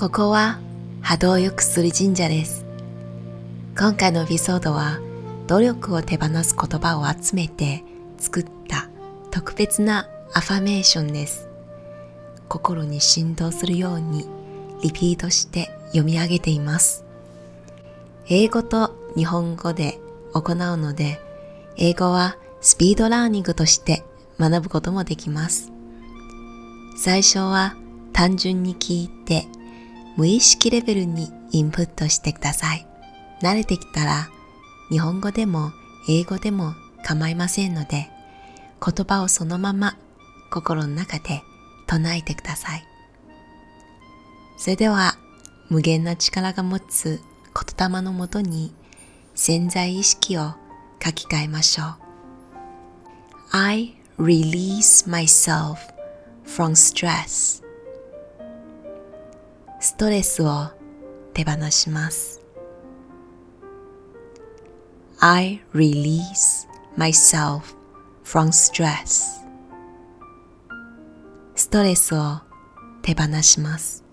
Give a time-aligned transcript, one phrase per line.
[0.00, 0.58] ここは
[1.02, 2.64] 波動を良くする神社です。
[3.78, 4.98] 今回のエピソードは
[5.46, 7.84] 努力を手放す言葉を集めて
[8.16, 8.88] 作った
[9.30, 11.50] 特別なアファメーションです。
[12.48, 14.26] 心に振動するように
[14.82, 17.04] リピートして読み上げています。
[18.26, 20.00] 英語と日本語で
[20.32, 21.20] 行うので、
[21.76, 24.02] 英語はスピードラーニングとして
[24.38, 25.70] 学ぶこともできます。
[26.96, 27.76] 最初は
[28.14, 29.46] 単純に聞いて
[30.16, 32.86] 無意識レベルにインプットしてください。
[33.42, 34.28] 慣れてきたら
[34.90, 35.72] 日本語でも
[36.08, 36.74] 英語でも
[37.04, 38.10] 構いませんので
[38.84, 39.96] 言葉をそのまま
[40.50, 41.42] 心の中で
[41.86, 42.84] 唱えてください。
[44.58, 45.16] それでは
[45.70, 47.20] 無限な力が持つ
[47.78, 48.74] 言霊のもとに
[49.34, 50.52] 潜在意識を
[51.02, 51.96] 書き換えましょう。
[53.52, 55.78] I release myself
[56.44, 57.62] from stress
[59.79, 60.69] ストレスを
[61.33, 62.41] 手放します
[65.19, 67.75] I release myself
[68.23, 69.45] from stress
[71.55, 72.41] ストレスを
[73.01, 74.03] 手放します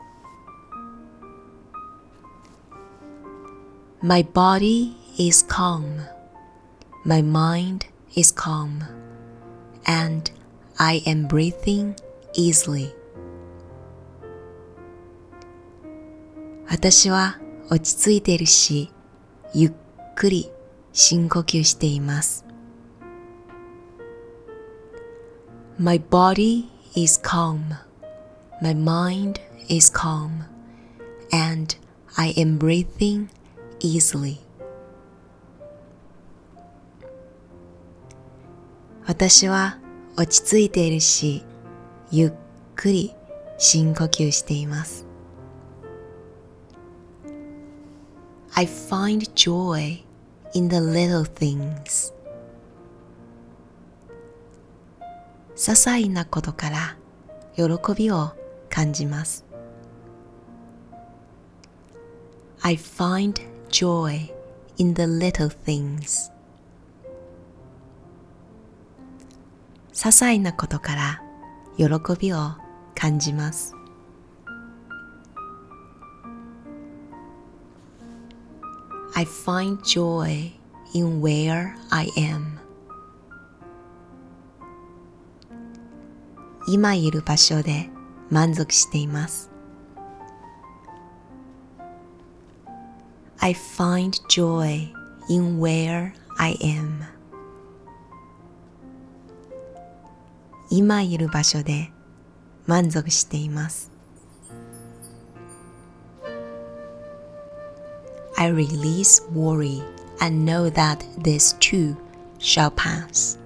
[4.02, 6.06] My body is calm
[7.04, 7.86] My mind
[8.16, 8.82] is calm
[9.86, 10.30] and
[10.78, 11.94] I am breathing
[12.34, 12.94] easily
[16.69, 18.91] 私は落ち着いているし、
[19.53, 19.71] ゆっ
[20.15, 20.51] くり
[20.91, 22.45] 深呼吸しています。
[25.79, 27.61] My body is calm.
[28.61, 30.43] My mind is calm.
[31.31, 31.73] And
[32.17, 33.29] I am breathing
[33.79, 34.39] easily.
[39.05, 39.77] 私は
[40.17, 41.45] 落ち着いているし、
[42.11, 42.33] ゆっ
[42.75, 43.13] くり
[43.57, 45.06] 深呼吸しています。
[48.59, 50.03] I find joy
[50.55, 52.11] in the little things.
[55.55, 56.97] 些細なことから
[57.55, 58.31] 喜びを
[58.67, 59.45] 感じます。
[62.63, 63.35] I find
[63.69, 64.33] joy
[64.77, 66.31] in the little things.
[69.93, 71.21] 些細なことから
[71.77, 71.85] 喜
[72.19, 72.53] びを
[72.95, 73.76] 感じます。
[79.17, 80.51] I find joy
[80.93, 82.59] in where I am.
[86.67, 87.89] 今いる場所で
[88.29, 89.49] 満足しています。
[93.39, 94.93] I find joy
[95.29, 97.01] in where I am.
[100.69, 101.89] 今いる場所で
[102.67, 103.96] 満足しています。
[108.46, 109.82] I release worry
[110.20, 111.96] and know that this too
[112.38, 113.38] shall pass.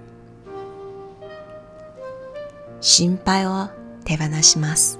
[2.79, 3.69] 心配を
[4.05, 4.99] 手放します。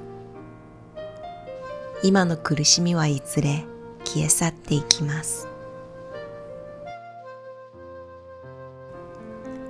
[2.04, 3.66] 今の苦しみはいずれ
[4.04, 5.48] 消え去っていきます。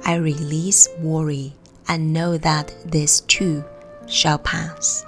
[0.04, 1.52] I release worry
[1.88, 3.64] and know that this too
[4.08, 5.06] shall pass.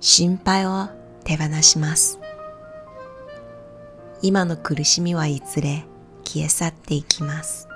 [0.00, 0.88] 心配を
[1.24, 2.17] 手放します。
[4.21, 5.85] 今の苦しみはいずれ
[6.25, 7.67] 消え去っていきます。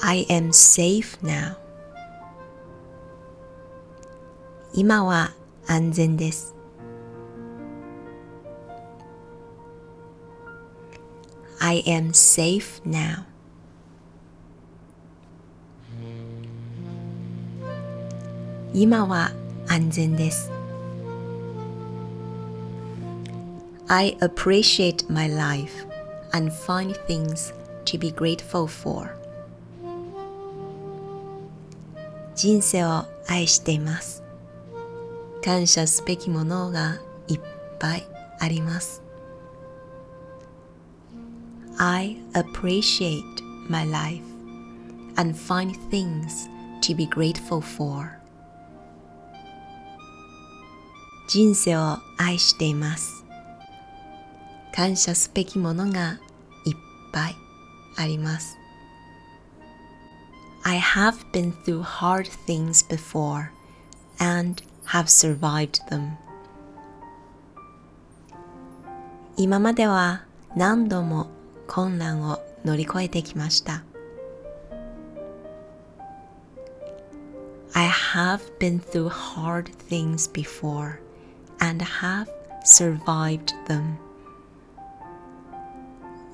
[0.00, 1.56] I am safe now.
[4.72, 5.32] 今は
[5.66, 6.54] 安全です。
[11.60, 13.24] I am safe now.
[18.74, 19.32] 今は
[19.68, 20.61] 安全です。
[23.91, 25.85] I appreciate my life
[26.33, 27.53] and find things
[27.85, 29.15] to be grateful for.
[32.35, 34.23] 人生を愛しています。
[35.43, 37.39] 感謝すべきものがいっ
[37.79, 38.07] ぱい
[38.39, 39.01] あります。
[41.77, 43.23] I appreciate
[43.69, 44.23] my life
[45.17, 46.49] and find things
[46.81, 48.17] to be grateful for.
[51.29, 53.20] 人生を愛しています。
[54.74, 56.18] 感謝すべきものが
[56.64, 56.76] いっ
[57.12, 57.36] ぱい
[57.96, 58.56] あります。
[60.64, 63.50] I have been through hard things before
[64.18, 66.12] and have survived them.
[69.36, 70.24] 今までは
[70.56, 71.28] 何度も
[71.66, 73.82] 困難を乗り越えてきました。
[77.74, 81.00] I have been through hard things before
[81.58, 82.28] and have
[82.64, 83.96] survived them.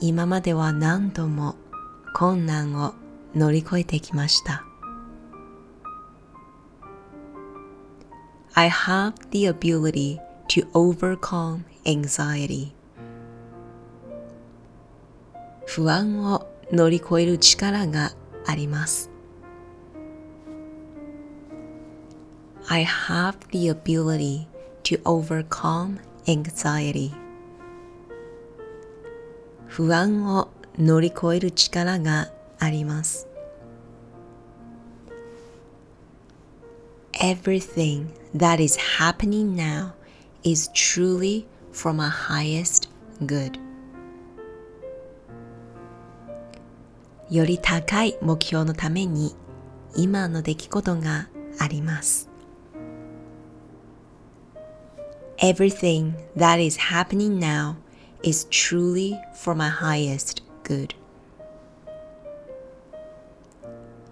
[0.01, 1.57] 今までは何度も
[2.15, 2.95] 困難を
[3.35, 4.65] 乗り越えてきました。
[8.55, 10.19] I have the ability
[10.49, 12.73] to overcome anxiety.
[15.67, 18.13] 不安を乗り越える力が
[18.47, 19.11] あります。
[22.69, 24.47] I have the ability
[24.85, 27.13] to overcome anxiety.
[29.69, 30.49] 不安を
[30.79, 33.29] 乗り越える力があります。
[37.13, 39.93] Everything that is happening now
[40.43, 42.89] is truly from a highest
[43.25, 43.59] good.
[47.31, 49.35] より高い目標のために
[49.95, 51.29] 今の出来事が
[51.59, 52.31] あります。
[55.39, 57.75] Everything that is happening now
[58.23, 60.95] is truly for my highest good.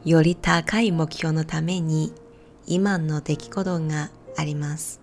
[0.04, 2.12] より高い目標のために
[2.66, 5.00] 今の出来事があります。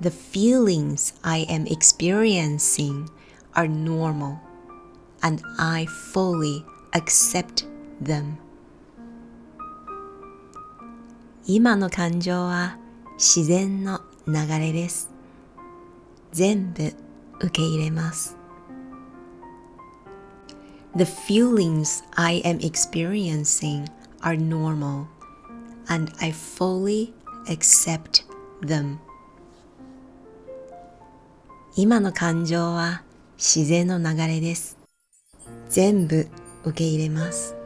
[0.00, 3.06] The feelings I am experiencing
[3.52, 4.38] are normal
[5.22, 7.66] and I fully accept
[8.02, 8.36] them.
[11.46, 12.78] 今の感情は
[13.18, 15.10] 自然の流れです。
[16.32, 16.92] 全部
[17.40, 18.36] 受け入れます。
[20.96, 23.86] The feelings I am experiencing
[24.20, 25.06] are normal
[25.88, 27.12] and I fully
[27.48, 28.24] accept
[28.62, 28.98] them.
[31.76, 33.02] 今の感情は
[33.36, 34.78] 自然の流れです。
[35.68, 36.28] 全部
[36.64, 37.56] 受け入れます。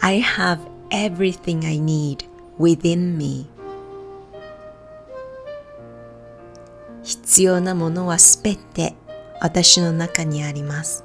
[0.00, 0.58] I have
[0.90, 3.46] everything I need within me.
[7.02, 8.94] 必要なものはすべて
[9.40, 11.04] 私の中にあります。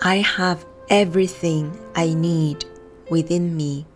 [0.00, 0.58] I have
[0.88, 2.66] everything I need
[3.10, 3.86] within me.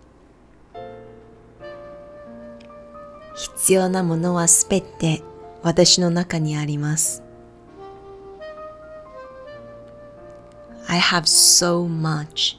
[3.34, 5.22] 必要なものはすべて
[5.62, 7.22] 私の中にあります。
[10.86, 12.58] I have so much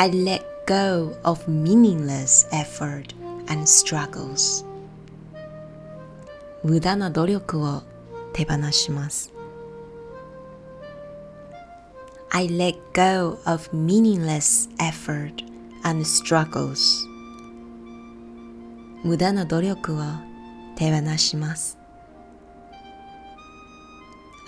[0.00, 3.14] I let go of meaningless effort
[3.48, 4.64] and struggles
[6.62, 7.82] 無駄な努力を
[8.32, 9.32] 手放します
[12.30, 15.44] I let go of meaningless effort
[15.84, 17.06] and struggles
[19.04, 20.02] 無駄な努力を
[20.76, 21.78] 手放します。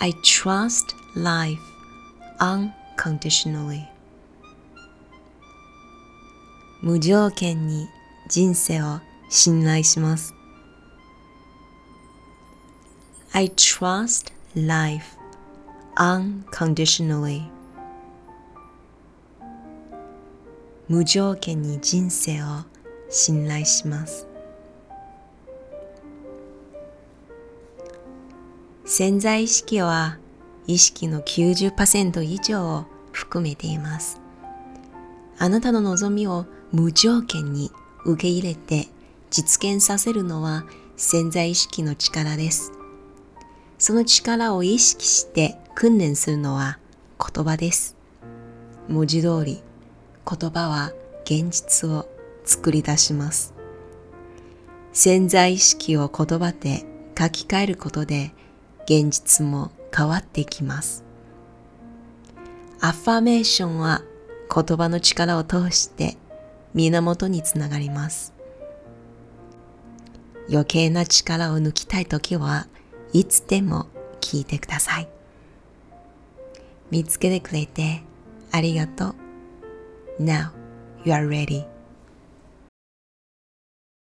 [0.01, 1.61] I trust life
[2.41, 3.87] unconditionally
[6.84, 7.88] 無条件に
[8.28, 9.00] 人生を
[9.30, 10.36] 信頼します。
[13.32, 15.18] I trust life
[15.96, 17.44] unconditionally
[20.90, 22.48] 無条件に人生を
[23.10, 24.28] 信頼します。
[28.84, 30.18] 潜在意識は
[30.68, 34.20] 意識の90%以上を含めています。
[35.40, 37.72] あなたの望みを無条件に
[38.04, 38.88] 受け入れて
[39.30, 40.66] 実現させるのは
[40.98, 42.72] 潜在意識の力です。
[43.78, 46.80] その力を意識して訓練するのは
[47.20, 47.96] 言葉です。
[48.90, 49.62] 文字通り
[50.28, 50.94] 言葉は
[51.26, 52.10] 現実を
[52.44, 53.54] 作り出します。
[54.94, 58.32] 潜在意識を言葉で書き換えることで
[58.86, 61.04] 現実も変わってきます。
[62.82, 64.02] アファメーションは
[64.52, 66.18] 言葉の力を通して
[66.74, 68.34] 源につながります。
[70.50, 72.68] 余計な力を抜きたいときは
[73.14, 73.88] いつでも
[74.20, 75.08] 聞いてください。
[76.92, 78.02] 見つけてくれて
[78.52, 79.16] ありがと
[80.20, 80.24] う。
[80.24, 80.52] Now
[81.06, 81.73] you are ready.